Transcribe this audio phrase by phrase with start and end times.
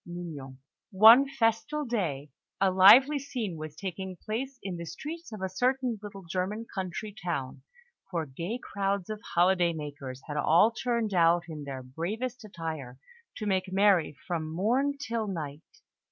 [0.03, 0.57] MIGNON
[0.89, 5.99] One festal day, a lively scene was taking place in the streets of a certain
[6.01, 7.61] little German country town;
[8.09, 12.97] for gay crowds of holiday makers had all turned out in their bravest attire
[13.37, 15.61] to make merry from morn till night.